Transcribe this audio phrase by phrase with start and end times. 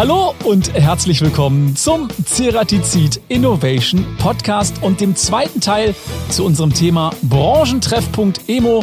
[0.00, 5.94] Hallo und herzlich willkommen zum Ceratizid Innovation Podcast und dem zweiten Teil
[6.30, 8.82] zu unserem Thema Branchentreffpunkt Emo.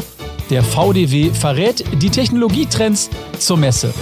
[0.51, 3.09] Der VDW verrät die Technologietrends
[3.39, 3.95] zur Messe.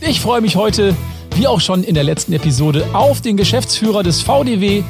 [0.00, 0.96] Ich freue mich heute,
[1.34, 4.84] wie auch schon in der letzten Episode, auf den Geschäftsführer des VDW,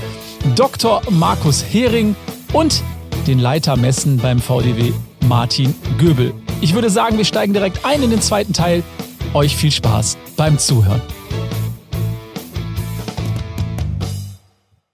[0.54, 1.02] Dr.
[1.10, 2.14] Markus Hering
[2.52, 2.84] und
[3.26, 4.92] den Leiter Messen beim VDW,
[5.26, 6.34] Martin Göbel.
[6.60, 8.84] Ich würde sagen, wir steigen direkt ein in den zweiten Teil.
[9.32, 11.02] Euch viel Spaß beim Zuhören.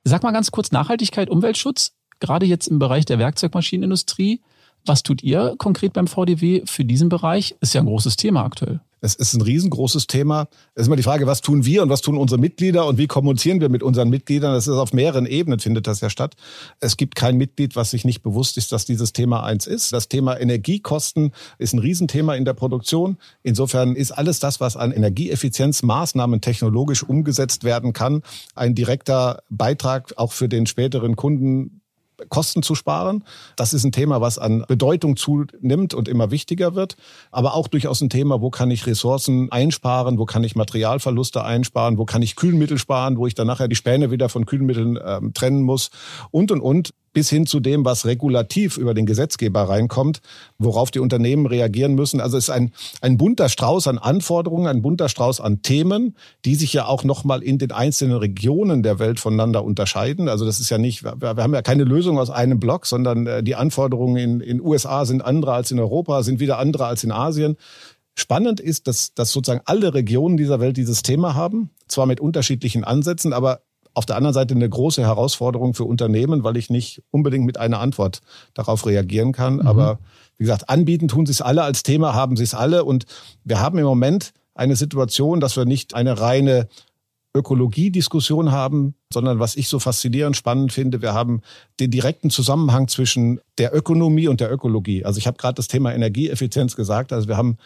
[0.05, 4.41] Sag mal ganz kurz Nachhaltigkeit, Umweltschutz, gerade jetzt im Bereich der Werkzeugmaschinenindustrie.
[4.87, 7.57] Was tut ihr konkret beim VDW für diesen Bereich?
[7.61, 8.81] Ist ja ein großes Thema aktuell.
[9.03, 10.49] Es ist ein riesengroßes Thema.
[10.75, 13.07] Es ist immer die Frage, was tun wir und was tun unsere Mitglieder und wie
[13.07, 14.53] kommunizieren wir mit unseren Mitgliedern?
[14.53, 16.35] Das ist auf mehreren Ebenen findet das ja statt.
[16.81, 19.93] Es gibt kein Mitglied, was sich nicht bewusst ist, dass dieses Thema eins ist.
[19.93, 23.17] Das Thema Energiekosten ist ein Riesenthema in der Produktion.
[23.43, 28.23] Insofern ist alles das, was an Energieeffizienzmaßnahmen technologisch umgesetzt werden kann,
[28.55, 31.80] ein direkter Beitrag auch für den späteren Kunden
[32.29, 33.25] Kosten zu sparen.
[33.57, 36.97] Das ist ein Thema, was an Bedeutung zunimmt und immer wichtiger wird.
[37.31, 41.99] Aber auch durchaus ein Thema, wo kann ich Ressourcen einsparen, wo kann ich Materialverluste einsparen,
[41.99, 45.35] wo kann ich Kühlmittel sparen, wo ich dann nachher die Späne wieder von Kühlmitteln ähm,
[45.35, 45.91] trennen muss
[46.31, 50.21] und und und bis hin zu dem, was regulativ über den Gesetzgeber reinkommt,
[50.59, 52.21] worauf die Unternehmen reagieren müssen.
[52.21, 56.55] Also es ist ein, ein bunter Strauß an Anforderungen, ein bunter Strauß an Themen, die
[56.55, 60.29] sich ja auch nochmal in den einzelnen Regionen der Welt voneinander unterscheiden.
[60.29, 63.27] Also das ist ja nicht, wir, wir haben ja keine Lösung aus einem Block, sondern
[63.27, 67.03] äh, die Anforderungen in, in USA sind andere als in Europa, sind wieder andere als
[67.03, 67.57] in Asien.
[68.15, 72.85] Spannend ist, dass, dass sozusagen alle Regionen dieser Welt dieses Thema haben, zwar mit unterschiedlichen
[72.85, 73.63] Ansätzen, aber
[73.95, 77.81] auf der anderen Seite eine große Herausforderung für Unternehmen, weil ich nicht unbedingt mit einer
[77.81, 78.21] Antwort
[78.55, 79.57] darauf reagieren kann.
[79.57, 79.67] Mhm.
[79.67, 79.99] Aber
[80.39, 82.85] wie gesagt, anbieten tun sie es alle als Thema, haben sie es alle.
[82.85, 83.05] Und
[83.45, 86.69] wir haben im Moment eine Situation, dass wir nicht eine reine
[87.35, 91.43] Ökologiediskussion haben, sondern was ich so faszinierend spannend finde, wir haben
[91.79, 95.05] den direkten Zusammenhang zwischen der Ökonomie und der Ökologie.
[95.05, 97.13] Also ich habe gerade das Thema Energieeffizienz gesagt.
[97.13, 97.57] Also wir haben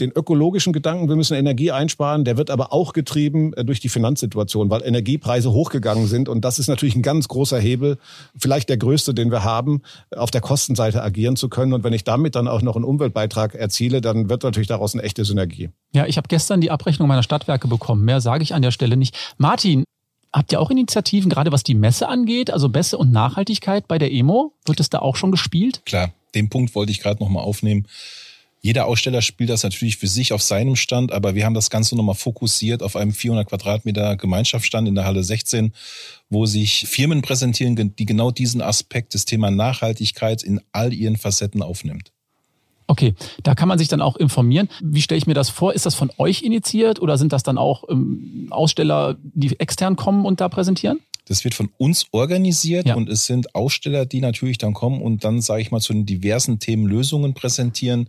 [0.00, 3.88] den ökologischen Gedanken, wir müssen Energie einsparen, der wird aber auch getrieben äh, durch die
[3.88, 6.28] Finanzsituation, weil Energiepreise hochgegangen sind.
[6.28, 7.98] Und das ist natürlich ein ganz großer Hebel,
[8.36, 9.82] vielleicht der größte, den wir haben,
[10.14, 11.72] auf der Kostenseite agieren zu können.
[11.72, 15.02] Und wenn ich damit dann auch noch einen Umweltbeitrag erziele, dann wird natürlich daraus eine
[15.02, 15.70] echte Synergie.
[15.92, 18.04] Ja, ich habe gestern die Abrechnung meiner Stadtwerke bekommen.
[18.04, 19.16] Mehr sage ich an der Stelle nicht.
[19.38, 19.84] Martin,
[20.30, 24.12] Habt ihr auch Initiativen, gerade was die Messe angeht, also Messe und Nachhaltigkeit bei der
[24.12, 24.52] EMO?
[24.66, 25.80] Wird es da auch schon gespielt?
[25.86, 27.86] Klar, den Punkt wollte ich gerade nochmal aufnehmen.
[28.60, 31.96] Jeder Aussteller spielt das natürlich für sich auf seinem Stand, aber wir haben das Ganze
[31.96, 35.72] nochmal fokussiert auf einem 400 Quadratmeter Gemeinschaftsstand in der Halle 16,
[36.28, 41.62] wo sich Firmen präsentieren, die genau diesen Aspekt des Thema Nachhaltigkeit in all ihren Facetten
[41.62, 42.10] aufnimmt.
[42.88, 44.68] Okay, da kann man sich dann auch informieren.
[44.82, 45.74] Wie stelle ich mir das vor?
[45.74, 50.24] Ist das von euch initiiert oder sind das dann auch ähm, Aussteller, die extern kommen
[50.24, 50.98] und da präsentieren?
[51.26, 52.94] Das wird von uns organisiert ja.
[52.94, 56.06] und es sind Aussteller, die natürlich dann kommen und dann, sage ich mal, zu den
[56.06, 58.08] diversen Themen Lösungen präsentieren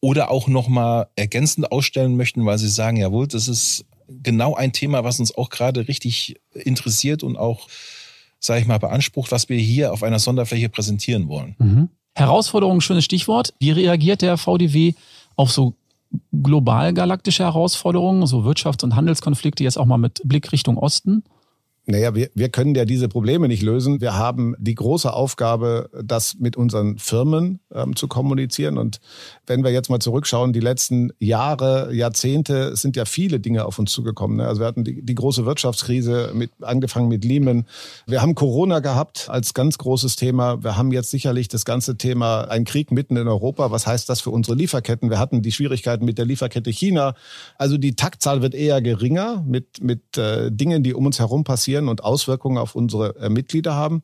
[0.00, 5.04] oder auch nochmal ergänzend ausstellen möchten, weil sie sagen, jawohl, das ist genau ein Thema,
[5.04, 7.68] was uns auch gerade richtig interessiert und auch,
[8.38, 11.56] sage ich mal, beansprucht, was wir hier auf einer Sonderfläche präsentieren wollen.
[11.58, 11.88] Mhm.
[12.14, 13.52] Herausforderung, schönes Stichwort.
[13.58, 14.94] Wie reagiert der VDW
[15.36, 15.74] auf so
[16.32, 21.24] global galaktische Herausforderungen, so Wirtschafts- und Handelskonflikte jetzt auch mal mit Blick Richtung Osten?
[21.88, 24.00] Naja, wir, wir können ja diese Probleme nicht lösen.
[24.00, 28.76] Wir haben die große Aufgabe, das mit unseren Firmen ähm, zu kommunizieren.
[28.76, 28.98] Und
[29.46, 33.92] wenn wir jetzt mal zurückschauen, die letzten Jahre, Jahrzehnte sind ja viele Dinge auf uns
[33.92, 34.38] zugekommen.
[34.38, 34.48] Ne?
[34.48, 37.66] Also wir hatten die, die große Wirtschaftskrise, mit, angefangen mit Lehman.
[38.08, 40.64] Wir haben Corona gehabt als ganz großes Thema.
[40.64, 43.70] Wir haben jetzt sicherlich das ganze Thema ein Krieg mitten in Europa.
[43.70, 45.08] Was heißt das für unsere Lieferketten?
[45.08, 47.14] Wir hatten die Schwierigkeiten mit der Lieferkette China.
[47.58, 51.75] Also die Taktzahl wird eher geringer mit, mit äh, Dingen, die um uns herum passieren
[51.76, 54.02] passieren und Auswirkungen auf unsere äh, Mitglieder haben.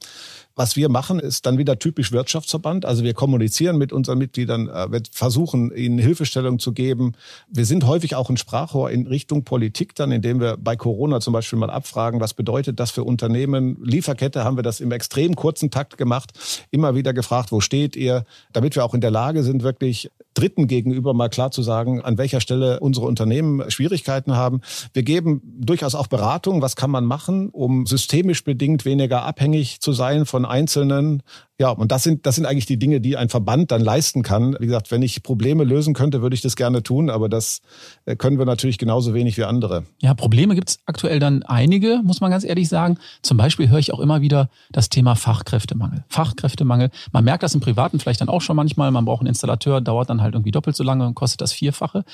[0.55, 2.85] Was wir machen, ist dann wieder typisch Wirtschaftsverband.
[2.85, 7.13] Also wir kommunizieren mit unseren Mitgliedern, äh, wir versuchen ihnen Hilfestellung zu geben.
[7.49, 11.33] Wir sind häufig auch ein Sprachrohr in Richtung Politik dann, indem wir bei Corona zum
[11.33, 13.79] Beispiel mal abfragen, was bedeutet das für Unternehmen?
[13.83, 16.33] Lieferkette haben wir das im extrem kurzen Takt gemacht.
[16.71, 18.25] Immer wieder gefragt, wo steht ihr?
[18.53, 22.17] Damit wir auch in der Lage sind, wirklich Dritten gegenüber mal klar zu sagen, an
[22.17, 24.63] welcher Stelle unsere Unternehmen Schwierigkeiten haben.
[24.95, 29.93] Wir geben durchaus auch Beratung, was kann man machen, um systemisch bedingt weniger abhängig zu
[29.93, 31.23] sein von einzelnen
[31.59, 34.57] Ja, und das sind, das sind eigentlich die Dinge, die ein Verband dann leisten kann.
[34.59, 37.61] Wie gesagt, wenn ich Probleme lösen könnte, würde ich das gerne tun, aber das
[38.05, 39.85] äh, können wir natürlich genauso wenig wie andere.
[40.01, 42.99] Ja, Probleme gibt es aktuell dann einige, muss man ganz ehrlich sagen.
[43.23, 46.05] Zum Beispiel höre ich auch immer wieder das Thema Fachkräftemangel.
[46.09, 46.91] Fachkräftemangel.
[47.13, 48.91] Man merkt das im Privaten vielleicht dann auch schon manchmal.
[48.91, 52.05] Man braucht einen Installateur, dauert dann halt irgendwie doppelt so lange und kostet das Vierfache.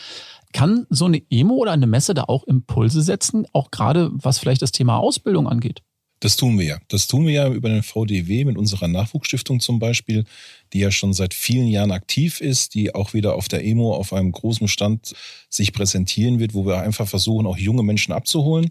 [0.53, 4.63] Kann so eine EMO oder eine Messe da auch Impulse setzen, auch gerade was vielleicht
[4.63, 5.83] das Thema Ausbildung angeht?
[6.20, 6.79] Das tun wir ja.
[6.88, 10.25] Das tun wir ja über den VDW mit unserer Nachwuchsstiftung zum Beispiel,
[10.73, 14.12] die ja schon seit vielen Jahren aktiv ist, die auch wieder auf der EMO auf
[14.12, 15.15] einem großen Stand
[15.49, 18.70] sich präsentieren wird, wo wir einfach versuchen, auch junge Menschen abzuholen,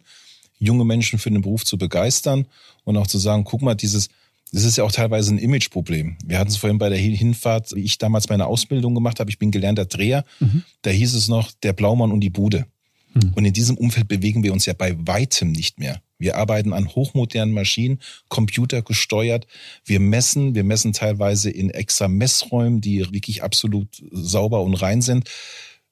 [0.60, 2.48] junge Menschen für den Beruf zu begeistern
[2.84, 4.10] und auch zu sagen, guck mal, dieses,
[4.52, 6.18] das ist ja auch teilweise ein Imageproblem.
[6.26, 9.30] Wir hatten es vorhin bei der Hinfahrt, wie ich damals meine Ausbildung gemacht habe.
[9.30, 10.26] Ich bin gelernter Dreher.
[10.40, 10.64] Mhm.
[10.82, 12.66] Da hieß es noch der Blaumann und die Bude.
[13.14, 13.34] Mhm.
[13.36, 16.02] Und in diesem Umfeld bewegen wir uns ja bei weitem nicht mehr.
[16.20, 18.00] Wir arbeiten an hochmodernen Maschinen,
[18.30, 19.48] computergesteuert.
[19.86, 25.30] Wir messen, wir messen teilweise in extra Messräumen, die wirklich absolut sauber und rein sind.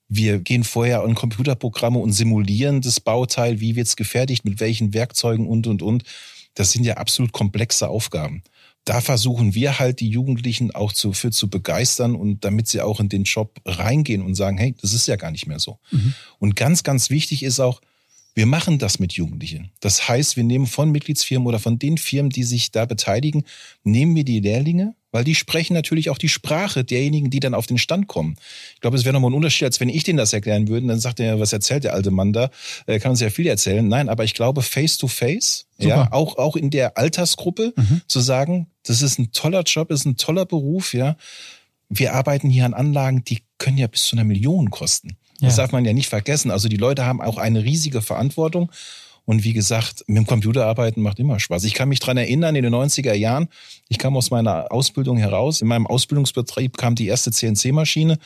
[0.08, 4.94] Wir gehen vorher an Computerprogramme und simulieren das Bauteil, wie wird es gefertigt, mit welchen
[4.94, 6.04] Werkzeugen und, und, und.
[6.54, 8.44] Das sind ja absolut komplexe Aufgaben.
[8.86, 13.00] Da versuchen wir halt die Jugendlichen auch zu, für zu begeistern und damit sie auch
[13.00, 15.80] in den Job reingehen und sagen, hey, das ist ja gar nicht mehr so.
[15.90, 16.14] Mhm.
[16.38, 17.82] Und ganz, ganz wichtig ist auch,
[18.36, 19.72] wir machen das mit Jugendlichen.
[19.80, 23.46] Das heißt, wir nehmen von Mitgliedsfirmen oder von den Firmen, die sich da beteiligen,
[23.84, 27.66] nehmen wir die Lehrlinge, weil die sprechen natürlich auch die Sprache derjenigen, die dann auf
[27.66, 28.36] den Stand kommen.
[28.74, 30.86] Ich glaube, es wäre nochmal ein Unterschied, als wenn ich denen das erklären würde.
[30.86, 32.52] Dann sagt er, was erzählt der alte Mann da?
[32.88, 33.88] Er kann uns ja viel erzählen.
[33.88, 35.88] Nein, aber ich glaube, face to face, Super.
[35.88, 38.02] ja, auch, auch in der Altersgruppe mhm.
[38.06, 41.16] zu sagen, das ist ein toller Job, ist ein toller Beruf, ja.
[41.88, 45.16] Wir arbeiten hier an Anlagen, die können ja bis zu einer Million kosten.
[45.42, 46.52] Das darf man ja nicht vergessen.
[46.52, 48.72] Also die Leute haben auch eine riesige Verantwortung.
[49.26, 51.64] Und wie gesagt, mit dem Computer arbeiten macht immer Spaß.
[51.64, 53.48] Ich kann mich dran erinnern, in den 90er Jahren,
[53.90, 55.62] ich kam aus meiner Ausbildung heraus.
[55.62, 58.20] In meinem Ausbildungsbetrieb kam die erste CNC-Maschine.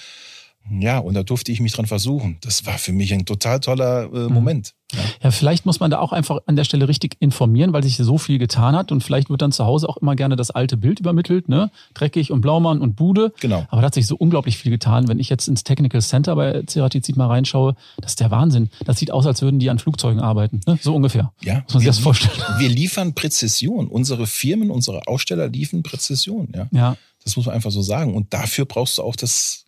[0.70, 2.38] Ja, und da durfte ich mich dran versuchen.
[2.42, 4.34] Das war für mich ein total toller äh, mhm.
[4.34, 4.76] Moment.
[4.94, 5.00] Ja.
[5.24, 8.18] ja, vielleicht muss man da auch einfach an der Stelle richtig informieren, weil sich so
[8.18, 11.00] viel getan hat und vielleicht wird dann zu Hause auch immer gerne das alte Bild
[11.00, 11.70] übermittelt, ne?
[11.94, 13.34] Dreckig und Blaumann und Bude.
[13.40, 13.66] Genau.
[13.70, 15.08] Aber da hat sich so unglaublich viel getan.
[15.08, 18.70] Wenn ich jetzt ins Technical Center bei Ceratizid mal reinschaue, das ist der Wahnsinn.
[18.86, 20.80] Das sieht aus, als würden die an Flugzeugen arbeiten, ne?
[20.82, 21.32] So ungefähr.
[21.42, 21.62] Ja.
[21.66, 22.38] Muss man sich das vorstellen.
[22.58, 23.88] Wir liefern Präzision.
[23.88, 26.68] Unsere Firmen, unsere Aussteller liefern Präzision, ja.
[26.72, 26.98] Ja.
[27.24, 28.16] Das muss man einfach so sagen.
[28.16, 29.66] Und dafür brauchst du auch das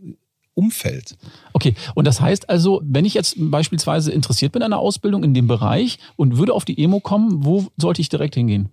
[0.54, 1.18] Umfeld.
[1.54, 5.34] Okay, und das heißt also, wenn ich jetzt beispielsweise interessiert bin an einer Ausbildung in
[5.34, 8.70] dem Bereich und würde auf die EMO kommen, wo sollte ich direkt hingehen?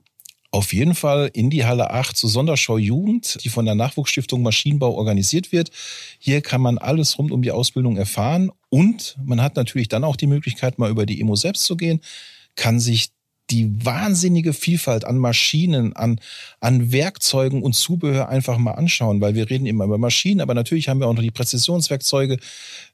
[0.50, 4.94] Auf jeden Fall in die Halle 8 zur Sonderschau Jugend, die von der Nachwuchsstiftung Maschinenbau
[4.94, 5.70] organisiert wird.
[6.18, 10.16] Hier kann man alles rund um die Ausbildung erfahren und man hat natürlich dann auch
[10.16, 12.00] die Möglichkeit, mal über die EMO selbst zu gehen,
[12.56, 13.10] kann sich
[13.50, 16.20] die wahnsinnige Vielfalt an Maschinen, an,
[16.60, 20.88] an Werkzeugen und Zubehör einfach mal anschauen, weil wir reden immer über Maschinen, aber natürlich
[20.88, 22.38] haben wir auch noch die Präzisionswerkzeuge,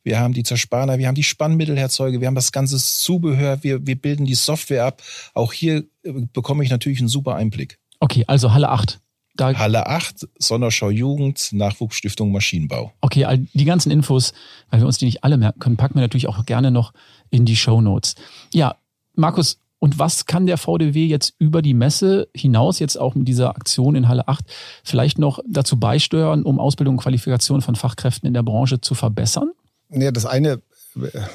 [0.03, 3.97] wir haben die Zerspanner, wir haben die Spannmittelherzeuge, wir haben das ganze Zubehör, wir, wir
[3.97, 5.03] bilden die Software ab.
[5.33, 7.79] Auch hier äh, bekomme ich natürlich einen super Einblick.
[8.01, 9.01] Okay, also Halle 8.
[9.37, 12.93] Da Halle 8, Sonderschau Jugend, Nachwuchsstiftung Maschinenbau.
[13.01, 14.33] Okay, all die ganzen Infos,
[14.71, 16.93] weil wir uns die nicht alle merken können, packen wir natürlich auch gerne noch
[17.31, 18.15] in die Show Notes.
[18.53, 18.77] Ja,
[19.17, 23.51] Markus, und was kann der VDW jetzt über die Messe hinaus, jetzt auch mit dieser
[23.51, 24.43] Aktion in Halle 8,
[24.83, 29.53] vielleicht noch dazu beisteuern, um Ausbildung und Qualifikation von Fachkräften in der Branche zu verbessern?
[29.91, 30.63] Ja, das eine,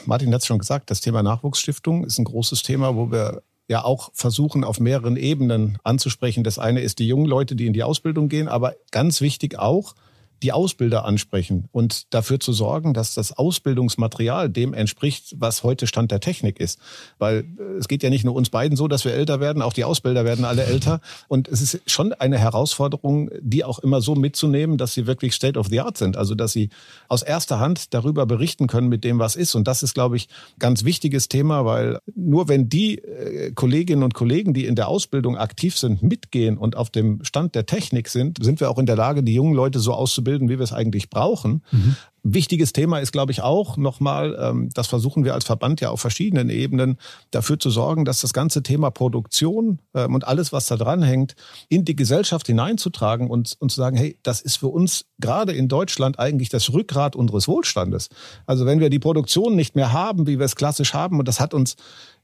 [0.08, 3.86] Martin hat es schon gesagt, das Thema Nachwuchsstiftung ist ein großes Thema, wo wir ja
[3.86, 6.44] auch versuchen, auf mehreren Ebenen anzusprechen.
[6.44, 9.94] Das eine ist die jungen Leute, die in die Ausbildung gehen, aber ganz wichtig auch,
[10.44, 16.12] die Ausbilder ansprechen und dafür zu sorgen, dass das Ausbildungsmaterial dem entspricht, was heute Stand
[16.12, 16.80] der Technik ist.
[17.18, 19.74] Weil äh, es geht ja nicht nur uns beiden so, dass wir älter werden, auch
[19.74, 21.02] die Ausbilder werden alle älter.
[21.28, 25.60] Und es ist schon eine Herausforderung, die auch immer so mitzunehmen, dass sie wirklich State
[25.60, 26.18] of the Art sind.
[26.18, 26.70] Also dass sie
[27.08, 29.56] aus erster Hand darüber berichten können mit dem, was ist.
[29.56, 30.30] Und das ist, glaube ich,
[30.60, 35.38] ganz wichtiges Thema, weil nur wenn die äh, Kolleginnen und Kollegen, die in der Ausbildung
[35.38, 38.96] aktiv sind, mitgehen und auf dem Stand der Technik sind, sind wir auch in der
[38.96, 41.64] Lage, die jungen Leute so auszubilden, bilden, wie wir es eigentlich brauchen.
[41.72, 41.96] Mhm.
[42.22, 46.02] Wichtiges Thema ist, glaube ich, auch nochmal, ähm, das versuchen wir als Verband ja auf
[46.02, 46.98] verschiedenen Ebenen,
[47.32, 51.34] dafür zu sorgen, dass das ganze Thema Produktion ähm, und alles, was da dran hängt,
[51.68, 55.68] in die Gesellschaft hineinzutragen und, und zu sagen, hey, das ist für uns gerade in
[55.68, 58.10] Deutschland eigentlich das Rückgrat unseres Wohlstandes.
[58.46, 61.40] Also wenn wir die Produktion nicht mehr haben, wie wir es klassisch haben, und das
[61.40, 61.76] hat uns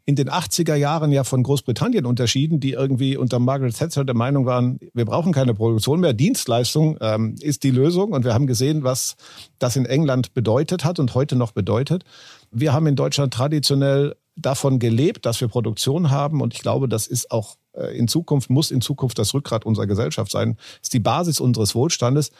[0.06, 4.46] in den 80er Jahren ja von Großbritannien unterschieden, die irgendwie unter Margaret Thatcher der Meinung
[4.46, 8.12] waren, wir brauchen keine Produktion mehr, Dienstleistung ähm, ist die Lösung.
[8.12, 9.16] Und wir haben gesehen, was
[9.58, 12.04] das in England bedeutet hat und heute noch bedeutet.
[12.52, 16.42] Wir haben in Deutschland traditionell davon gelebt, dass wir Produktion haben.
[16.42, 19.88] Und ich glaube, das ist auch äh, in Zukunft, muss in Zukunft das Rückgrat unserer
[19.88, 22.32] Gesellschaft sein, ist die Basis unseres Wohlstandes.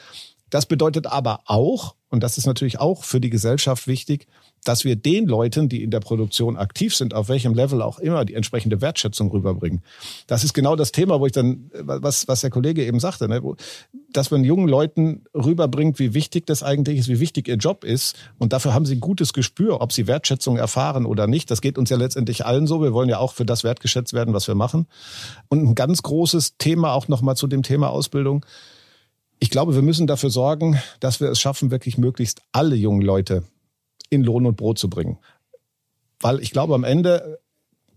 [0.50, 4.28] Das bedeutet aber auch, und das ist natürlich auch für die Gesellschaft wichtig,
[4.64, 8.26] dass wir den Leuten, die in der Produktion aktiv sind, auf welchem Level auch immer,
[8.26, 9.84] die entsprechende Wertschätzung rüberbringen.
[10.28, 13.42] Das ist genau das Thema, wo ich dann, was, was der Kollege eben sagte, ne,
[14.12, 18.16] dass man jungen Leuten rüberbringt, wie wichtig das eigentlich ist, wie wichtig ihr Job ist.
[18.40, 21.52] Und dafür haben sie ein gutes Gespür, ob sie Wertschätzung erfahren oder nicht.
[21.52, 22.82] Das geht uns ja letztendlich allen so.
[22.82, 24.88] Wir wollen ja auch für das wertgeschätzt werden, was wir machen.
[25.48, 28.46] Und ein ganz großes Thema auch nochmal zu dem Thema Ausbildung.
[29.40, 33.44] Ich glaube, wir müssen dafür sorgen, dass wir es schaffen, wirklich möglichst alle jungen Leute
[34.10, 35.18] in Lohn und Brot zu bringen.
[36.20, 37.40] Weil ich glaube, am Ende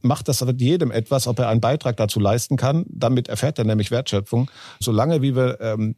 [0.01, 2.85] macht das jedem etwas, ob er einen Beitrag dazu leisten kann.
[2.89, 4.51] Damit erfährt er nämlich Wertschöpfung.
[4.81, 5.97] Solange wie wir ähm,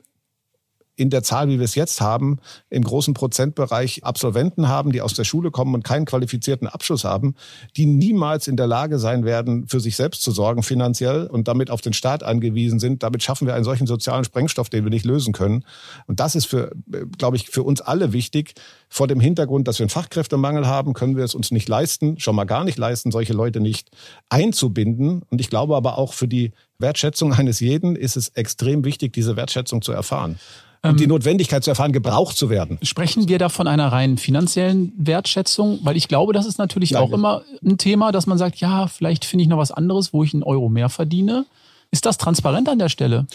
[1.00, 5.14] in der Zahl, wie wir es jetzt haben, im großen Prozentbereich Absolventen haben, die aus
[5.14, 7.34] der Schule kommen und keinen qualifizierten Abschluss haben,
[7.74, 11.70] die niemals in der Lage sein werden, für sich selbst zu sorgen finanziell und damit
[11.70, 13.02] auf den Staat angewiesen sind.
[13.02, 15.64] Damit schaffen wir einen solchen sozialen Sprengstoff, den wir nicht lösen können.
[16.06, 16.70] Und das ist für,
[17.16, 18.52] glaube ich, für uns alle wichtig.
[18.90, 22.36] Vor dem Hintergrund, dass wir einen Fachkräftemangel haben, können wir es uns nicht leisten, schon
[22.36, 23.88] mal gar nicht leisten, solche Leute nicht
[24.28, 25.22] einzubinden.
[25.30, 29.36] Und ich glaube aber auch für die Wertschätzung eines jeden ist es extrem wichtig, diese
[29.36, 30.38] Wertschätzung zu erfahren
[30.84, 32.78] die ähm, Notwendigkeit zu erfahren, gebraucht zu werden.
[32.82, 35.80] Sprechen wir da von einer rein finanziellen Wertschätzung?
[35.82, 37.02] Weil ich glaube, das ist natürlich Nein.
[37.02, 40.24] auch immer ein Thema, dass man sagt, ja, vielleicht finde ich noch was anderes, wo
[40.24, 41.44] ich einen Euro mehr verdiene.
[41.90, 43.26] Ist das transparent an der Stelle?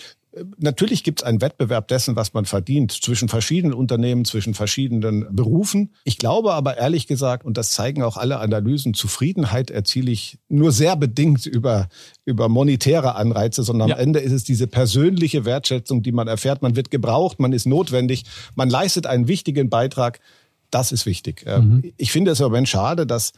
[0.58, 5.94] Natürlich gibt es einen Wettbewerb dessen, was man verdient, zwischen verschiedenen Unternehmen, zwischen verschiedenen Berufen.
[6.04, 10.72] Ich glaube aber ehrlich gesagt, und das zeigen auch alle Analysen, Zufriedenheit erziele ich nur
[10.72, 11.88] sehr bedingt über,
[12.26, 13.96] über monetäre Anreize, sondern ja.
[13.96, 16.62] am Ende ist es diese persönliche Wertschätzung, die man erfährt.
[16.62, 18.24] Man wird gebraucht, man ist notwendig,
[18.56, 20.20] man leistet einen wichtigen Beitrag.
[20.72, 21.44] Das ist wichtig.
[21.46, 21.94] Ähm, mhm.
[21.96, 23.34] Ich finde es im Moment schade, dass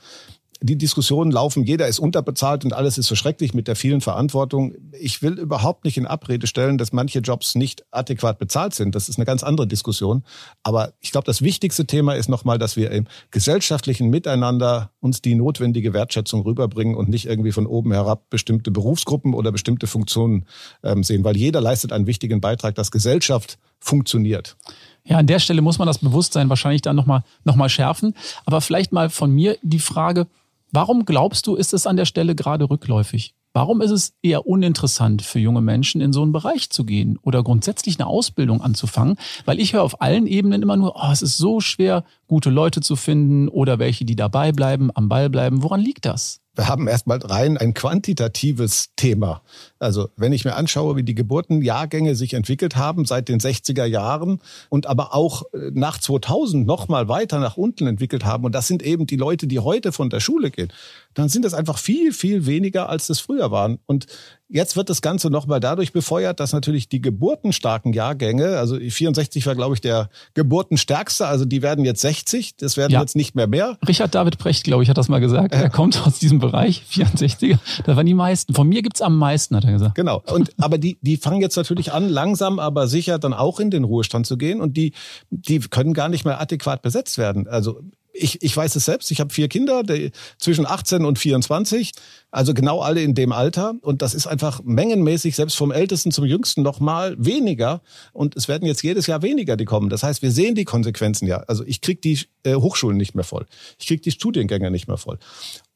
[0.61, 4.73] die Diskussionen laufen, jeder ist unterbezahlt und alles ist so schrecklich mit der vielen Verantwortung.
[4.99, 8.95] Ich will überhaupt nicht in Abrede stellen, dass manche Jobs nicht adäquat bezahlt sind.
[8.95, 10.23] Das ist eine ganz andere Diskussion.
[10.63, 15.35] Aber ich glaube, das wichtigste Thema ist nochmal, dass wir im gesellschaftlichen Miteinander uns die
[15.35, 20.45] notwendige Wertschätzung rüberbringen und nicht irgendwie von oben herab bestimmte Berufsgruppen oder bestimmte Funktionen
[20.83, 24.57] ähm, sehen, weil jeder leistet einen wichtigen Beitrag, dass Gesellschaft funktioniert.
[25.03, 28.13] Ja, an der Stelle muss man das Bewusstsein wahrscheinlich dann nochmal noch mal schärfen.
[28.45, 30.27] Aber vielleicht mal von mir die Frage,
[30.71, 33.33] Warum glaubst du, ist es an der Stelle gerade rückläufig?
[33.53, 37.41] Warum ist es eher uninteressant für junge Menschen, in so einen Bereich zu gehen oder
[37.41, 39.15] grundsätzlich eine Ausbildung anzufangen?
[39.45, 42.81] Weil ich höre auf allen Ebenen immer nur, oh, es ist so schwer, gute Leute
[42.81, 45.63] zu finden oder welche, die dabei bleiben, am Ball bleiben.
[45.63, 46.41] Woran liegt das?
[46.57, 49.43] Wir haben erstmal rein ein quantitatives Thema.
[49.77, 54.39] Also wenn ich mir anschaue, wie die Geburtenjahrgänge sich entwickelt haben seit den 60er Jahren
[54.69, 58.67] und aber auch äh, nach 2000 noch mal weiter nach unten entwickelt haben und das
[58.67, 60.73] sind eben die Leute, die heute von der Schule gehen,
[61.13, 63.77] dann sind das einfach viel, viel weniger, als das früher waren.
[63.85, 64.07] Und
[64.50, 69.56] Jetzt wird das Ganze nochmal dadurch befeuert, dass natürlich die geburtenstarken Jahrgänge, also 64 war,
[69.56, 73.01] glaube ich, der geburtenstärkste, also die werden jetzt 60, das werden ja.
[73.01, 73.77] jetzt nicht mehr mehr.
[73.86, 75.54] Richard David Precht, glaube ich, hat das mal gesagt.
[75.54, 78.54] Er kommt aus diesem Bereich, 64er, da waren die meisten.
[78.54, 79.96] Von mir gibt's am meisten, hat er gesagt.
[79.96, 80.24] Genau.
[80.27, 83.84] Und, aber die, die fangen jetzt natürlich an, langsam, aber sicher dann auch in den
[83.84, 84.94] Ruhestand zu gehen und die,
[85.30, 87.48] die können gar nicht mehr adäquat besetzt werden.
[87.50, 87.82] Also
[88.17, 91.91] ich, ich weiß es selbst, ich habe vier Kinder die, zwischen 18 und 24,
[92.31, 93.75] also genau alle in dem Alter.
[93.81, 97.81] Und das ist einfach mengenmäßig, selbst vom Ältesten zum Jüngsten noch mal weniger.
[98.13, 99.89] Und es werden jetzt jedes Jahr weniger, die kommen.
[99.89, 101.38] Das heißt, wir sehen die Konsequenzen ja.
[101.47, 103.45] Also ich kriege die äh, Hochschulen nicht mehr voll.
[103.79, 105.19] Ich kriege die Studiengänge nicht mehr voll.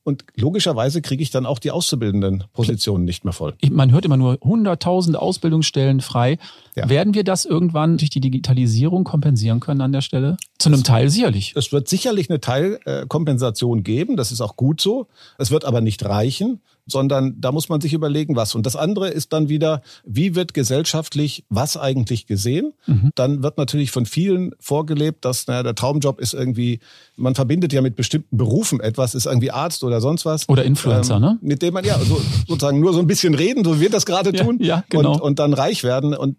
[0.04, 3.54] Und logischerweise kriege ich dann auch die auszubildenden Positionen nicht mehr voll.
[3.70, 6.40] Man hört immer nur 100.000 Ausbildungsstellen frei.
[6.76, 6.90] Ja.
[6.90, 10.38] Werden wir das irgendwann durch die Digitalisierung kompensieren können an der Stelle?
[10.58, 11.54] Zu einem es, Teil sicherlich.
[11.56, 14.18] Es wird sicherlich eine Teilkompensation geben.
[14.18, 15.08] Das ist auch gut so.
[15.38, 18.56] Es wird aber nicht reichen sondern da muss man sich überlegen, was.
[18.56, 22.74] Und das andere ist dann wieder, wie wird gesellschaftlich was eigentlich gesehen?
[22.88, 23.12] Mhm.
[23.16, 26.80] Dann wird natürlich von vielen vorgelebt, dass naja, der Traumjob ist irgendwie,
[27.16, 30.48] man verbindet ja mit bestimmten Berufen etwas, ist irgendwie Arzt oder sonst was.
[30.50, 31.40] Oder Influencer, ähm, ne?
[31.42, 34.06] Mit dem man ja so, sozusagen nur so ein bisschen reden, so wie wir das
[34.06, 34.58] gerade tun.
[34.60, 35.14] Ja, ja genau.
[35.14, 36.14] Und, und dann reich werden.
[36.14, 36.38] Und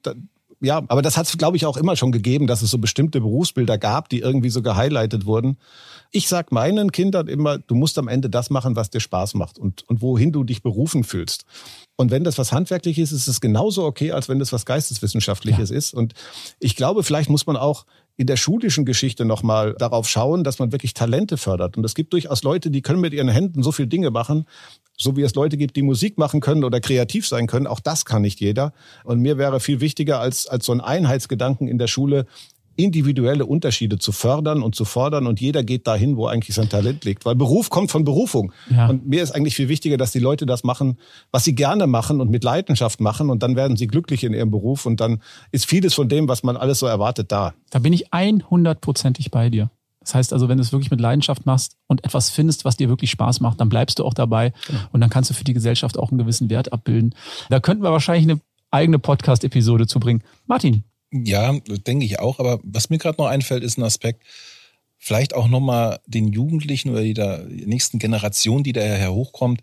[0.62, 3.20] ja, aber das hat es, glaube ich, auch immer schon gegeben, dass es so bestimmte
[3.20, 5.58] Berufsbilder gab, die irgendwie so gehighlightet wurden.
[6.12, 9.58] Ich sag meinen Kindern immer, du musst am Ende das machen, was dir Spaß macht
[9.58, 11.44] und, und wohin du dich berufen fühlst.
[11.96, 15.70] Und wenn das was Handwerkliches ist, ist es genauso okay, als wenn das was Geisteswissenschaftliches
[15.70, 15.76] ja.
[15.76, 15.94] ist.
[15.94, 16.14] Und
[16.60, 17.84] ich glaube, vielleicht muss man auch
[18.16, 21.76] in der schulischen Geschichte nochmal darauf schauen, dass man wirklich Talente fördert.
[21.76, 24.46] Und es gibt durchaus Leute, die können mit ihren Händen so viele Dinge machen,
[24.96, 27.66] so wie es Leute gibt, die Musik machen können oder kreativ sein können.
[27.66, 28.72] Auch das kann nicht jeder.
[29.04, 32.26] Und mir wäre viel wichtiger als, als so ein Einheitsgedanken in der Schule,
[32.76, 37.04] individuelle Unterschiede zu fördern und zu fordern und jeder geht dahin, wo eigentlich sein Talent
[37.04, 37.24] liegt.
[37.24, 38.52] Weil Beruf kommt von Berufung.
[38.70, 38.88] Ja.
[38.88, 40.98] Und mir ist eigentlich viel wichtiger, dass die Leute das machen,
[41.30, 44.50] was sie gerne machen und mit Leidenschaft machen und dann werden sie glücklich in ihrem
[44.50, 47.54] Beruf und dann ist vieles von dem, was man alles so erwartet, da.
[47.70, 49.70] Da bin ich 100%ig bei dir.
[50.00, 52.88] Das heißt also, wenn du es wirklich mit Leidenschaft machst und etwas findest, was dir
[52.88, 54.80] wirklich Spaß macht, dann bleibst du auch dabei genau.
[54.92, 57.14] und dann kannst du für die Gesellschaft auch einen gewissen Wert abbilden.
[57.50, 60.22] Da könnten wir wahrscheinlich eine eigene Podcast-Episode zu bringen.
[60.46, 61.52] Martin, ja,
[61.86, 62.38] denke ich auch.
[62.38, 64.22] Aber was mir gerade noch einfällt, ist ein Aspekt,
[64.98, 69.62] vielleicht auch nochmal den Jugendlichen oder der nächsten Generation, die daher hochkommt,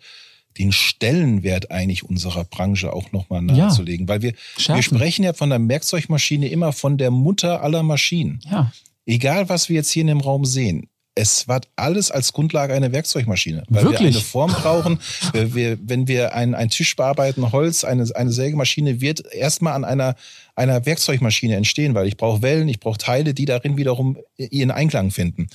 [0.58, 4.08] den Stellenwert eigentlich unserer Branche auch nochmal nahezulegen.
[4.08, 4.14] Ja.
[4.14, 8.40] Weil wir, wir sprechen ja von der Werkzeugmaschine immer von der Mutter aller Maschinen.
[8.50, 8.72] Ja.
[9.06, 10.90] Egal, was wir jetzt hier in dem Raum sehen
[11.20, 13.64] es war alles als Grundlage eine Werkzeugmaschine.
[13.68, 14.00] Weil Wirklich?
[14.00, 15.00] wir eine Form brauchen.
[15.34, 20.16] wir, wenn wir einen, einen Tisch bearbeiten, Holz, eine, eine Sägemaschine wird erstmal an einer,
[20.56, 25.12] einer Werkzeugmaschine entstehen, weil ich brauche Wellen, ich brauche Teile, die darin wiederum ihren Einklang
[25.12, 25.50] finden.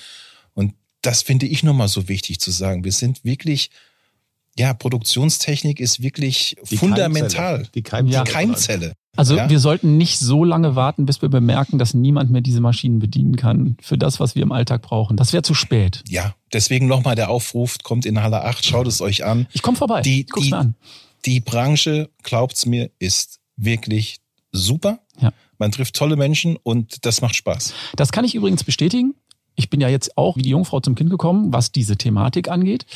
[0.52, 2.84] Und das finde ich nochmal so wichtig zu sagen.
[2.84, 3.70] Wir sind wirklich,
[4.56, 7.56] ja, Produktionstechnik ist wirklich die fundamental.
[7.56, 7.70] Keimzelle.
[7.74, 8.24] Die Keimzelle.
[8.24, 8.92] Die Keimzelle.
[9.16, 9.48] Also ja?
[9.48, 13.36] wir sollten nicht so lange warten, bis wir bemerken, dass niemand mehr diese Maschinen bedienen
[13.36, 15.16] kann für das, was wir im Alltag brauchen.
[15.16, 16.02] Das wäre zu spät.
[16.08, 19.46] Ja, deswegen nochmal der Aufruf, kommt in Halle 8, schaut es euch an.
[19.52, 20.74] Ich komme vorbei, die, guck's die, mir an.
[21.26, 24.18] Die Branche, glaubt's mir, ist wirklich
[24.52, 25.00] super.
[25.20, 25.32] Ja.
[25.58, 27.72] Man trifft tolle Menschen und das macht Spaß.
[27.96, 29.14] Das kann ich übrigens bestätigen.
[29.56, 32.86] Ich bin ja jetzt auch wie die Jungfrau zum Kind gekommen, was diese Thematik angeht,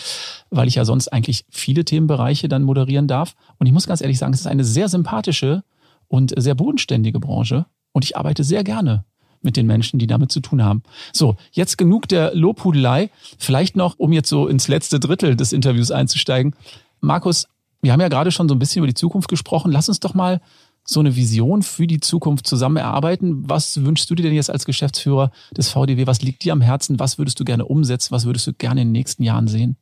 [0.50, 3.34] weil ich ja sonst eigentlich viele Themenbereiche dann moderieren darf.
[3.58, 5.62] Und ich muss ganz ehrlich sagen, es ist eine sehr sympathische
[6.08, 7.66] und sehr bodenständige Branche.
[7.92, 9.04] Und ich arbeite sehr gerne
[9.40, 10.82] mit den Menschen, die damit zu tun haben.
[11.12, 13.10] So, jetzt genug der Lobhudelei.
[13.38, 16.54] Vielleicht noch, um jetzt so ins letzte Drittel des Interviews einzusteigen.
[17.00, 17.46] Markus,
[17.80, 19.70] wir haben ja gerade schon so ein bisschen über die Zukunft gesprochen.
[19.70, 20.40] Lass uns doch mal
[20.90, 23.48] so eine Vision für die Zukunft zusammen erarbeiten.
[23.48, 26.06] Was wünschst du dir denn jetzt als Geschäftsführer des VDW?
[26.06, 26.98] Was liegt dir am Herzen?
[26.98, 28.10] Was würdest du gerne umsetzen?
[28.10, 29.76] Was würdest du gerne in den nächsten Jahren sehen?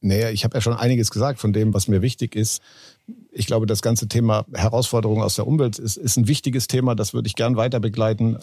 [0.00, 2.60] Naja, ich habe ja schon einiges gesagt von dem, was mir wichtig ist.
[3.30, 6.96] Ich glaube, das ganze Thema Herausforderungen aus der Umwelt ist, ist ein wichtiges Thema.
[6.96, 8.38] Das würde ich gern weiter begleiten.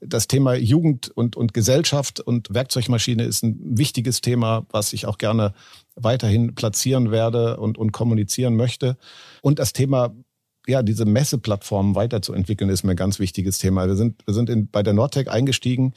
[0.00, 5.18] Das Thema Jugend und, und Gesellschaft und Werkzeugmaschine ist ein wichtiges Thema, was ich auch
[5.18, 5.52] gerne
[5.94, 8.96] weiterhin platzieren werde und, und kommunizieren möchte.
[9.42, 10.14] Und das Thema
[10.70, 13.86] ja, diese Messeplattformen weiterzuentwickeln, ist mir ein ganz wichtiges Thema.
[13.86, 15.94] Wir sind, wir sind in, bei der Nordtech eingestiegen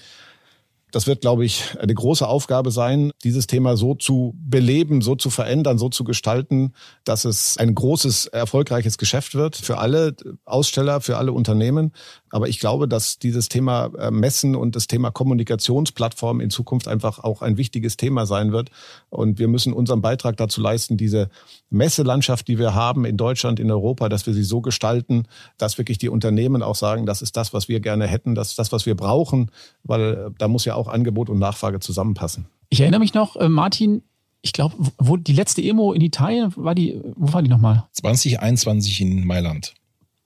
[0.93, 5.31] das wird, glaube ich, eine große Aufgabe sein, dieses Thema so zu beleben, so zu
[5.31, 11.17] verändern, so zu gestalten, dass es ein großes, erfolgreiches Geschäft wird für alle Aussteller, für
[11.17, 11.93] alle Unternehmen.
[12.33, 17.19] Aber ich glaube, dass dieses Thema äh, Messen und das Thema Kommunikationsplattform in Zukunft einfach
[17.19, 18.71] auch ein wichtiges Thema sein wird.
[19.11, 21.29] Und wir müssen unseren Beitrag dazu leisten, diese
[21.69, 25.27] Messelandschaft, die wir haben in Deutschland, in Europa, dass wir sie so gestalten,
[25.59, 28.57] dass wirklich die Unternehmen auch sagen, das ist das, was wir gerne hätten, das ist
[28.57, 29.51] das, was wir brauchen,
[29.83, 32.47] weil äh, da muss ja auch Angebot und Nachfrage zusammenpassen.
[32.69, 34.01] Ich erinnere mich noch, äh, Martin,
[34.41, 37.83] ich glaube, wo die letzte Emo in Italien war die, wo war die nochmal?
[37.91, 39.75] 2021 in Mailand.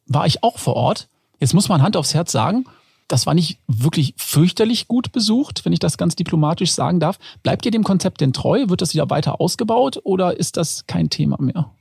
[0.06, 1.10] War ich auch vor Ort.
[1.39, 2.65] Jetzt muss man Hand aufs Herz sagen,
[3.08, 7.17] das war nicht wirklich fürchterlich gut besucht, wenn ich das ganz diplomatisch sagen darf.
[7.41, 8.65] Bleibt ihr dem Konzept denn treu?
[8.67, 11.71] Wird das wieder weiter ausgebaut oder ist das kein Thema mehr?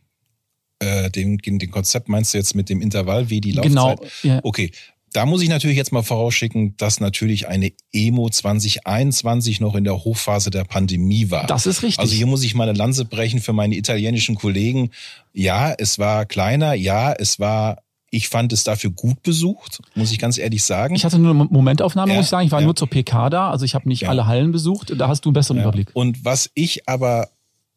[0.78, 3.72] Äh, den, den Konzept meinst du jetzt mit dem Intervall, wie die Laufzeit?
[3.72, 3.96] Genau.
[4.22, 4.40] Ja.
[4.42, 4.70] Okay.
[5.12, 10.04] Da muss ich natürlich jetzt mal vorausschicken, dass natürlich eine Emo 2021 noch in der
[10.04, 11.46] Hochphase der Pandemie war.
[11.46, 12.00] Das ist richtig.
[12.00, 14.90] Also hier muss ich mal eine Lanze brechen für meine italienischen Kollegen.
[15.32, 16.74] Ja, es war kleiner.
[16.74, 17.78] Ja, es war
[18.10, 20.94] ich fand es dafür gut besucht, muss ich ganz ehrlich sagen.
[20.94, 22.46] Ich hatte nur eine Momentaufnahme, ja, muss ich sagen.
[22.46, 22.66] Ich war ja.
[22.66, 24.08] nur zur PK da, also ich habe nicht ja.
[24.08, 24.92] alle Hallen besucht.
[24.96, 25.90] Da hast du einen besseren Überblick.
[25.94, 27.28] Und was ich aber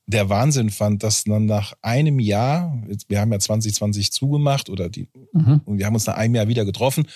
[0.05, 5.07] der Wahnsinn fand, dass dann nach einem Jahr, wir haben ja 2020 zugemacht oder die,
[5.33, 5.61] mhm.
[5.65, 7.07] und wir haben uns nach einem Jahr wieder getroffen,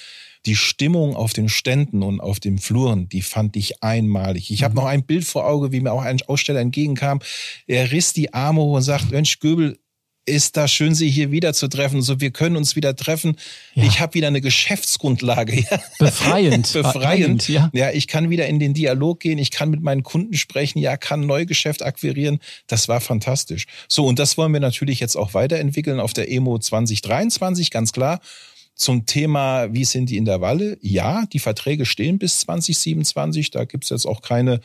[0.46, 4.52] die Stimmung auf den Ständen und auf den Fluren, die fand ich einmalig.
[4.52, 4.66] Ich mhm.
[4.66, 7.20] habe noch ein Bild vor Auge, wie mir auch ein Aussteller entgegenkam.
[7.66, 9.80] Er riss die Arme hoch und sagt, Mensch, Göbel,
[10.26, 12.02] ist das schön, Sie hier wieder zu treffen.
[12.02, 13.36] So, wir können uns wieder treffen.
[13.74, 13.84] Ja.
[13.84, 15.54] Ich habe wieder eine Geschäftsgrundlage.
[15.70, 15.82] Ja.
[16.00, 16.74] Befreiend.
[16.74, 17.48] Befreiend.
[17.48, 17.70] Ja.
[17.74, 19.38] ja, ich kann wieder in den Dialog gehen.
[19.38, 20.80] Ich kann mit meinen Kunden sprechen.
[20.80, 22.40] Ja, kann Neugeschäft akquirieren.
[22.68, 23.66] Das war fantastisch.
[23.88, 28.20] So, und das wollen wir natürlich jetzt auch weiterentwickeln auf der EMO 2023, ganz klar.
[28.76, 30.78] Zum Thema, wie sind die Intervalle?
[30.82, 33.52] Ja, die Verträge stehen bis 2027.
[33.52, 34.60] Da gibt's jetzt auch keine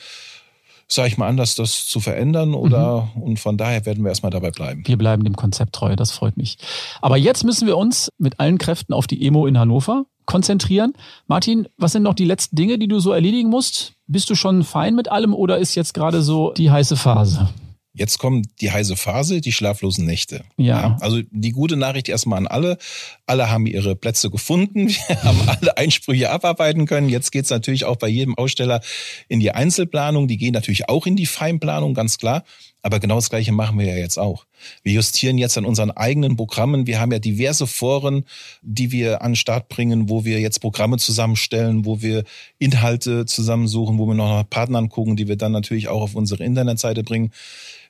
[0.90, 3.22] sage ich mal, anders das zu verändern oder mhm.
[3.22, 4.83] und von daher werden wir erstmal dabei bleiben.
[4.87, 6.57] Wir bleiben dem Konzept treu, das freut mich.
[7.03, 10.92] Aber jetzt müssen wir uns mit allen Kräften auf die Emo in Hannover konzentrieren.
[11.27, 13.94] Martin, was sind noch die letzten Dinge, die du so erledigen musst?
[14.07, 17.48] Bist du schon fein mit allem oder ist jetzt gerade so die heiße Phase?
[17.94, 20.44] Jetzt kommt die heiße Phase, die schlaflosen Nächte.
[20.57, 20.81] Ja.
[20.81, 20.96] ja.
[21.01, 22.79] Also die gute Nachricht erstmal an alle.
[23.28, 24.88] Alle haben ihre Plätze gefunden.
[24.88, 27.08] Wir haben alle Einsprüche abarbeiten können.
[27.08, 28.80] Jetzt geht's natürlich auch bei jedem Aussteller
[29.28, 30.28] in die Einzelplanung.
[30.28, 32.44] Die gehen natürlich auch in die Feinplanung, ganz klar.
[32.82, 34.46] Aber genau das Gleiche machen wir ja jetzt auch.
[34.82, 36.86] Wir justieren jetzt an unseren eigenen Programmen.
[36.86, 38.24] Wir haben ja diverse Foren,
[38.62, 42.24] die wir an den Start bringen, wo wir jetzt Programme zusammenstellen, wo wir
[42.58, 46.44] Inhalte zusammensuchen, wo wir noch nach Partnern gucken, die wir dann natürlich auch auf unsere
[46.44, 47.32] Internetseite bringen.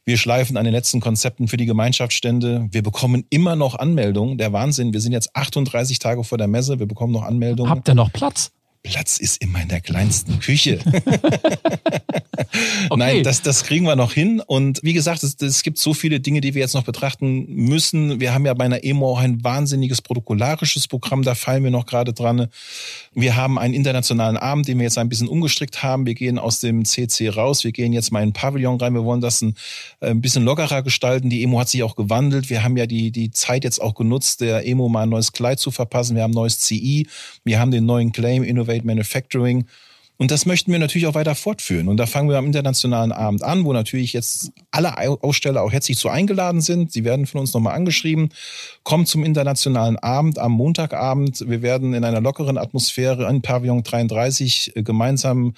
[0.08, 2.66] Wir schleifen an den letzten Konzepten für die Gemeinschaftsstände.
[2.70, 4.38] Wir bekommen immer noch Anmeldungen.
[4.38, 4.94] Der Wahnsinn.
[4.94, 6.78] Wir sind jetzt 38 Tage vor der Messe.
[6.78, 7.70] Wir bekommen noch Anmeldungen.
[7.70, 8.50] Habt ihr noch Platz?
[8.88, 10.78] Platz ist immer in der kleinsten Küche.
[12.88, 12.96] okay.
[12.96, 14.40] Nein, das, das kriegen wir noch hin.
[14.40, 18.18] Und wie gesagt, es, es gibt so viele Dinge, die wir jetzt noch betrachten müssen.
[18.18, 21.84] Wir haben ja bei einer EMO auch ein wahnsinniges protokollarisches Programm, da fallen wir noch
[21.84, 22.48] gerade dran.
[23.12, 26.06] Wir haben einen internationalen Abend, den wir jetzt ein bisschen umgestrickt haben.
[26.06, 28.94] Wir gehen aus dem CC raus, wir gehen jetzt mal in den Pavillon rein.
[28.94, 29.54] Wir wollen das ein,
[30.00, 31.28] äh, ein bisschen lockerer gestalten.
[31.28, 32.48] Die EMO hat sich auch gewandelt.
[32.48, 35.58] Wir haben ja die, die Zeit jetzt auch genutzt, der EMO mal ein neues Kleid
[35.58, 36.16] zu verpassen.
[36.16, 37.06] Wir haben ein neues CI,
[37.44, 38.44] wir haben den neuen Claim
[38.78, 39.66] Innovate Manufacturing.
[40.20, 41.86] Und das möchten wir natürlich auch weiter fortführen.
[41.86, 45.96] Und da fangen wir am internationalen Abend an, wo natürlich jetzt alle Aussteller auch herzlich
[45.96, 46.90] zu eingeladen sind.
[46.90, 48.30] Sie werden von uns nochmal angeschrieben.
[48.82, 51.44] Kommt zum internationalen Abend am Montagabend.
[51.48, 55.54] Wir werden in einer lockeren Atmosphäre in Pavillon 33 äh, gemeinsam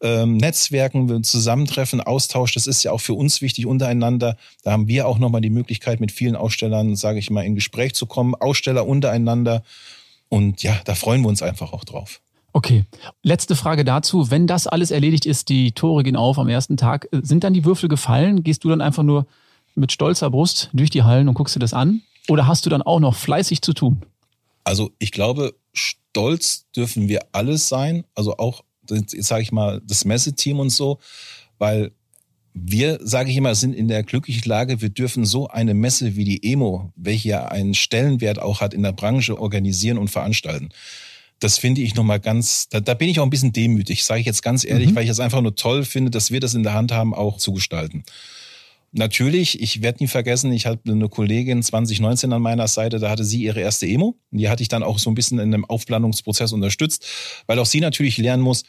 [0.00, 2.54] ähm, Netzwerken, Zusammentreffen, Austausch.
[2.54, 4.36] Das ist ja auch für uns wichtig untereinander.
[4.62, 7.94] Da haben wir auch nochmal die Möglichkeit, mit vielen Ausstellern, sage ich mal, in Gespräch
[7.94, 8.36] zu kommen.
[8.36, 9.64] Aussteller untereinander.
[10.28, 12.20] Und ja, da freuen wir uns einfach auch drauf.
[12.52, 12.84] Okay,
[13.22, 14.30] letzte Frage dazu.
[14.30, 17.64] Wenn das alles erledigt ist, die Tore gehen auf am ersten Tag, sind dann die
[17.64, 18.42] Würfel gefallen?
[18.42, 19.26] Gehst du dann einfach nur
[19.74, 22.02] mit stolzer Brust durch die Hallen und guckst dir das an?
[22.28, 24.02] Oder hast du dann auch noch fleißig zu tun?
[24.64, 28.04] Also ich glaube, stolz dürfen wir alles sein.
[28.14, 30.98] Also auch, jetzt sage ich mal, das Messeteam und so,
[31.58, 31.92] weil
[32.54, 36.24] wir, sage ich immer, sind in der glücklichen Lage, wir dürfen so eine Messe wie
[36.24, 40.70] die EMO, welche ja einen Stellenwert auch hat in der Branche, organisieren und veranstalten
[41.40, 44.26] das finde ich nochmal ganz, da, da bin ich auch ein bisschen demütig, sage ich
[44.26, 44.96] jetzt ganz ehrlich, mhm.
[44.96, 47.38] weil ich es einfach nur toll finde, dass wir das in der Hand haben, auch
[47.38, 48.04] zu gestalten.
[48.90, 53.22] Natürlich, ich werde nie vergessen, ich hatte eine Kollegin 2019 an meiner Seite, da hatte
[53.22, 54.16] sie ihre erste Emo.
[54.30, 57.06] Die hatte ich dann auch so ein bisschen in einem Aufplanungsprozess unterstützt,
[57.46, 58.64] weil auch sie natürlich lernen muss,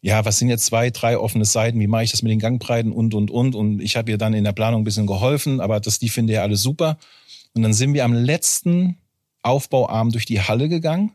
[0.00, 2.90] ja, was sind jetzt zwei, drei offene Seiten, wie mache ich das mit den Gangbreiten
[2.92, 3.54] und, und, und.
[3.54, 6.32] Und ich habe ihr dann in der Planung ein bisschen geholfen, aber das, die finde
[6.32, 6.98] ja alles super.
[7.54, 8.96] Und dann sind wir am letzten
[9.42, 11.12] Aufbauarm durch die Halle gegangen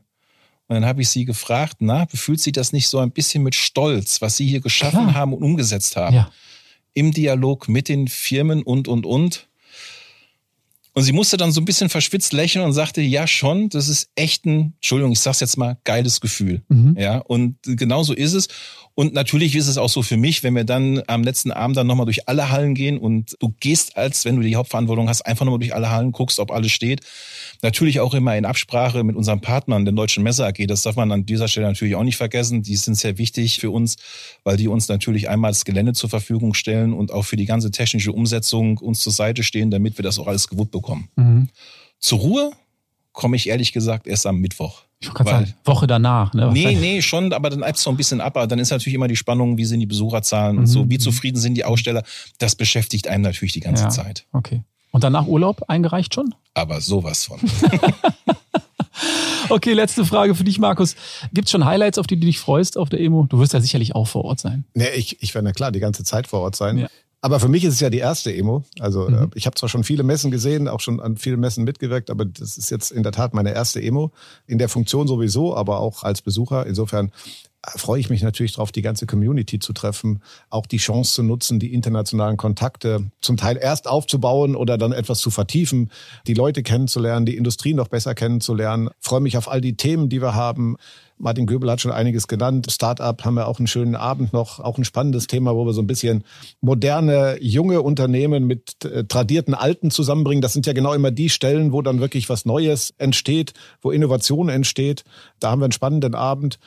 [0.67, 3.55] und dann habe ich sie gefragt, na, befühlt sie das nicht so ein bisschen mit
[3.55, 5.13] Stolz, was sie hier geschaffen Klar.
[5.13, 6.15] haben und umgesetzt haben?
[6.15, 6.31] Ja.
[6.93, 9.47] Im Dialog mit den Firmen und, und, und.
[10.93, 14.09] Und sie musste dann so ein bisschen verschwitzt lächeln und sagte, ja schon, das ist
[14.15, 16.63] echt ein, Entschuldigung, ich sag's jetzt mal, geiles Gefühl.
[16.69, 16.97] Mhm.
[16.99, 18.47] Ja, und genau so ist es.
[18.99, 21.85] Und natürlich ist es auch so für mich, wenn wir dann am letzten Abend dann
[21.85, 25.45] nochmal durch alle Hallen gehen und du gehst, als wenn du die Hauptverantwortung hast, einfach
[25.45, 27.01] nochmal durch alle Hallen, guckst, ob alles steht.
[27.61, 30.65] Natürlich auch immer in Absprache mit unseren Partnern, den Deutschen Messe AG.
[30.65, 32.63] Das darf man an dieser Stelle natürlich auch nicht vergessen.
[32.63, 33.97] Die sind sehr wichtig für uns,
[34.43, 37.69] weil die uns natürlich einmal das Gelände zur Verfügung stellen und auch für die ganze
[37.69, 41.07] technische Umsetzung uns zur Seite stehen, damit wir das auch alles gewuppt bekommen.
[41.15, 41.49] Mhm.
[41.99, 42.51] Zur Ruhe
[43.17, 44.83] komme ich ehrlich gesagt erst am Mittwoch.
[44.99, 46.33] Ich wollte gerade sagen, Woche danach.
[46.33, 46.51] Ne?
[46.53, 48.37] Nee, nee, schon, aber dann es so ein bisschen ab.
[48.37, 50.61] Aber dann ist natürlich immer die Spannung, wie sind die Besucherzahlen mhm.
[50.61, 50.99] und so, wie mhm.
[50.99, 52.03] zufrieden sind die Aussteller.
[52.37, 54.27] Das beschäftigt einem natürlich die ganze ja, Zeit.
[54.33, 54.61] Okay.
[54.91, 56.35] Und danach Urlaub eingereicht schon?
[56.53, 57.39] Aber sowas von.
[59.49, 60.95] okay, letzte Frage für dich, Markus.
[61.33, 63.25] Gibt es schon Highlights, auf die du dich freust auf der Emo?
[63.29, 64.63] Du wirst ja sicherlich auch vor Ort sein.
[64.75, 66.77] Nee, ich, ich werde ja klar die ganze Zeit vor Ort sein.
[66.77, 66.87] Ja.
[67.27, 68.63] Aber für mich ist es ja die erste Emo.
[68.79, 69.15] Also mhm.
[69.15, 72.23] Äh, ich habe zwar schon viele Messen gesehen, auch schon an vielen Messen mitgewirkt, aber
[72.23, 74.13] das ist jetzt in der Tat meine erste Emo.
[74.45, 76.65] In der Funktion sowieso, aber auch als Besucher.
[76.65, 77.11] Insofern
[77.65, 81.23] äh, freue ich mich natürlich darauf, die ganze Community zu treffen, auch die Chance zu
[81.23, 85.91] nutzen, die internationalen Kontakte zum Teil erst aufzubauen oder dann etwas zu vertiefen,
[86.27, 88.87] die Leute kennenzulernen, die Industrie noch besser kennenzulernen.
[89.01, 90.77] Ich freue mich auf all die Themen, die wir haben.
[91.17, 92.67] Martin Göbel hat schon einiges genannt.
[92.69, 95.81] Startup haben wir auch einen schönen Abend noch, auch ein spannendes Thema, wo wir so
[95.81, 96.23] ein bisschen
[96.61, 100.41] moderne, junge Unternehmen mit äh, tradierten Alten zusammenbringen.
[100.41, 104.49] Das sind ja genau immer die Stellen, wo dann wirklich was Neues entsteht, wo Innovation
[104.49, 105.03] entsteht.
[105.39, 106.59] Da haben wir einen spannenden Abend.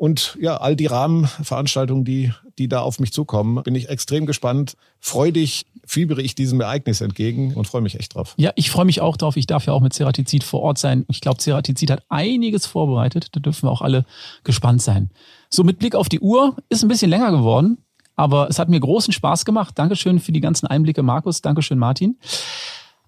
[0.00, 4.78] Und ja, all die Rahmenveranstaltungen, die, die da auf mich zukommen, bin ich extrem gespannt.
[4.98, 8.32] Freudig fiebere ich diesem Ereignis entgegen und freue mich echt drauf.
[8.38, 9.36] Ja, ich freue mich auch drauf.
[9.36, 11.04] Ich darf ja auch mit Ceratizid vor Ort sein.
[11.08, 13.28] Ich glaube, Ceratizid hat einiges vorbereitet.
[13.32, 14.06] Da dürfen wir auch alle
[14.42, 15.10] gespannt sein.
[15.50, 17.76] So, mit Blick auf die Uhr ist ein bisschen länger geworden,
[18.16, 19.78] aber es hat mir großen Spaß gemacht.
[19.78, 21.42] Dankeschön für die ganzen Einblicke, Markus.
[21.42, 22.16] Dankeschön, Martin.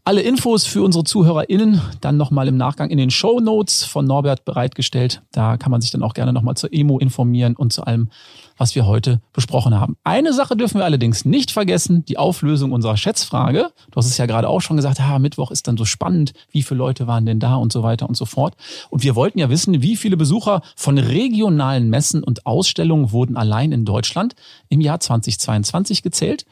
[0.04, 4.44] Alle Infos für unsere ZuhörerInnen dann nochmal im Nachgang in den Show Notes von Norbert
[4.44, 5.22] bereitgestellt.
[5.30, 8.10] Da kann man sich dann auch gerne nochmal zur Emo informieren und zu allem,
[8.56, 9.96] was wir heute besprochen haben.
[10.02, 13.70] Eine Sache dürfen wir allerdings nicht vergessen, die Auflösung unserer Schätzfrage.
[13.92, 16.64] Du hast es ja gerade auch schon gesagt, ha, Mittwoch ist dann so spannend, wie
[16.64, 18.56] viele Leute waren denn da und so weiter und so fort.
[18.90, 23.70] Und wir wollten ja wissen, wie viele Besucher von regionalen Messen und Ausstellungen wurden allein
[23.70, 24.34] in Deutschland
[24.68, 26.44] im Jahr 2022 gezählt.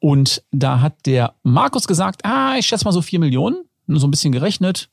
[0.00, 4.06] Und da hat der Markus gesagt, ah, ich schätze mal so vier Millionen, nur so
[4.06, 4.88] ein bisschen gerechnet,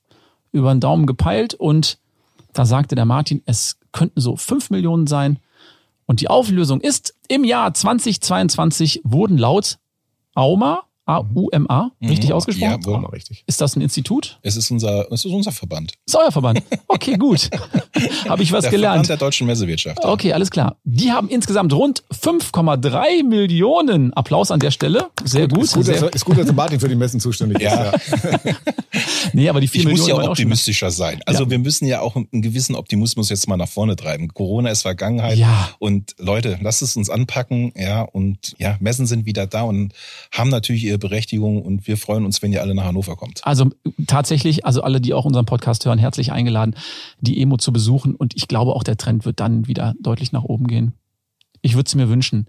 [0.51, 1.53] über den Daumen gepeilt.
[1.53, 1.97] Und
[2.53, 5.39] da sagte der Martin, es könnten so fünf Millionen sein.
[6.05, 9.79] Und die Auflösung ist, im Jahr 2022 wurden laut
[10.35, 12.09] Auma A-U-M-A, mhm.
[12.09, 12.79] richtig ausgesprochen?
[12.81, 13.43] Ja, wohl mal richtig.
[13.47, 14.39] Ist das ein Institut?
[14.43, 15.93] Es ist unser, es ist unser Verband.
[16.05, 16.61] Ist euer Verband.
[16.89, 17.49] Okay, gut.
[18.29, 19.05] Habe ich was der gelernt.
[19.05, 20.03] Verband der deutschen Messewirtschaft.
[20.03, 20.77] Okay, alles klar.
[20.83, 24.13] Die haben insgesamt rund 5,3 Millionen.
[24.13, 25.07] Applaus an der Stelle.
[25.23, 25.63] Sehr gut.
[25.63, 27.71] Ist gut, Sehr dass, ist gut dass Martin für die Messen zuständig ist.
[27.71, 27.93] Ja.
[29.33, 31.21] nee, aber die 4 Ich Millionen muss ja auch optimistischer sein.
[31.25, 31.49] Also Ja.
[31.49, 34.27] wir müssen ja auch einen gewissen Optimismus jetzt mal nach vorne treiben.
[34.33, 35.37] Corona ist Vergangenheit.
[35.37, 35.69] Ja.
[35.79, 37.71] Und Leute, lasst es uns anpacken.
[37.75, 39.93] Ja, und ja, Messen sind wieder da und
[40.31, 41.61] haben natürlich ihre Berechtigung.
[41.61, 43.41] Und wir freuen uns, wenn ihr alle nach Hannover kommt.
[43.43, 43.69] Also
[44.07, 46.75] tatsächlich, also alle, die auch unseren Podcast hören, herzlich eingeladen,
[47.19, 48.15] die Emo zu besuchen.
[48.15, 50.93] Und ich glaube, auch der Trend wird dann wieder deutlich nach oben gehen.
[51.61, 52.47] Ich würde es mir wünschen.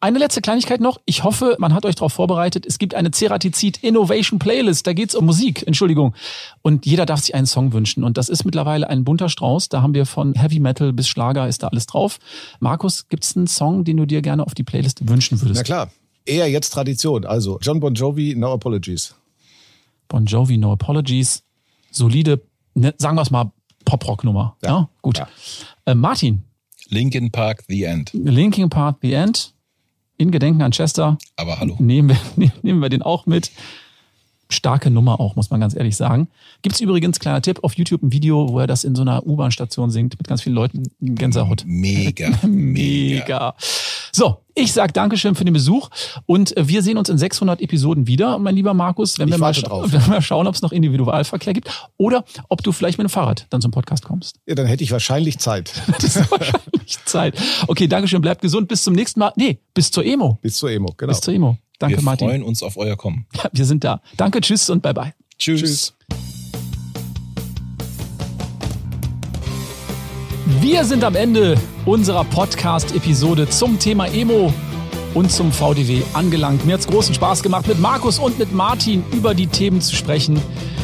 [0.00, 1.00] Eine letzte Kleinigkeit noch.
[1.06, 2.66] Ich hoffe, man hat euch darauf vorbereitet.
[2.66, 4.86] Es gibt eine Ceratizid Innovation Playlist.
[4.86, 6.14] Da geht's um Musik, Entschuldigung.
[6.62, 8.04] Und jeder darf sich einen Song wünschen.
[8.04, 9.68] Und das ist mittlerweile ein bunter Strauß.
[9.68, 12.18] Da haben wir von Heavy Metal bis Schlager ist da alles drauf.
[12.60, 15.60] Markus, gibt's einen Song, den du dir gerne auf die Playlist wünschen würdest?
[15.60, 15.90] Na klar.
[16.28, 17.24] Eher jetzt Tradition.
[17.24, 19.14] Also John Bon Jovi, No Apologies.
[20.08, 21.42] Bon Jovi, No Apologies.
[21.90, 22.42] Solide,
[22.74, 23.50] ne, sagen wir es mal,
[23.84, 24.56] Pop-Rock-Nummer.
[24.62, 24.68] Ja.
[24.68, 24.88] Ja.
[25.02, 25.18] gut.
[25.18, 25.28] Ja.
[25.86, 26.44] Äh, Martin,
[26.88, 28.10] Linkin Park, The End.
[28.12, 29.52] Linkin Park, The End.
[30.16, 31.16] In Gedenken an Chester.
[31.36, 31.76] Aber hallo.
[31.78, 33.50] Nehmen wir, nehmen wir den auch mit.
[34.50, 36.28] Starke Nummer auch, muss man ganz ehrlich sagen.
[36.62, 39.90] Gibt's übrigens, kleiner Tipp, auf YouTube ein Video, wo er das in so einer U-Bahn-Station
[39.90, 40.84] singt, mit ganz vielen Leuten.
[41.00, 41.64] Gänsehaut.
[41.66, 42.30] Mega.
[42.46, 43.54] Mega.
[44.12, 45.88] So, ich sag Dankeschön für den Besuch
[46.26, 49.38] und äh, wir sehen uns in 600 Episoden wieder, mein lieber Markus, wenn Ich wir
[49.38, 49.86] mal, drauf.
[49.92, 53.10] wenn wir mal schauen, ob es noch Individualverkehr gibt oder ob du vielleicht mit dem
[53.10, 54.36] Fahrrad dann zum Podcast kommst.
[54.46, 55.72] Ja, dann hätte ich wahrscheinlich Zeit.
[56.00, 57.34] Das ist wahrscheinlich Zeit.
[57.66, 59.32] Okay, Dankeschön, bleibt gesund, bis zum nächsten Mal.
[59.36, 60.38] Nee, bis zur Emo.
[60.42, 61.10] Bis zur Emo, genau.
[61.12, 61.58] Bis zur Emo.
[61.78, 62.28] Danke, wir Martin.
[62.28, 63.26] freuen uns auf euer Kommen.
[63.34, 64.00] Ja, wir sind da.
[64.16, 65.14] Danke, tschüss und bye bye.
[65.38, 65.60] Tschüss.
[65.60, 65.97] Tschüss.
[70.60, 74.52] Wir sind am Ende unserer Podcast-Episode zum Thema Emo
[75.14, 76.66] und zum VDW angelangt.
[76.66, 79.94] Mir hat es großen Spaß gemacht, mit Markus und mit Martin über die Themen zu
[79.94, 80.42] sprechen.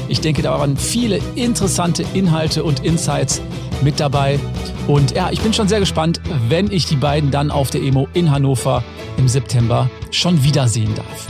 [0.09, 3.43] Ich denke, da waren viele interessante Inhalte und Insights
[3.83, 4.39] mit dabei.
[4.87, 8.07] Und ja, ich bin schon sehr gespannt, wenn ich die beiden dann auf der Emo
[8.15, 8.85] in Hannover
[9.17, 11.27] im September schon wiedersehen darf.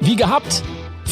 [0.00, 0.62] Wie gehabt,